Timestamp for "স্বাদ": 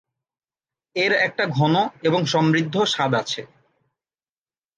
2.85-3.11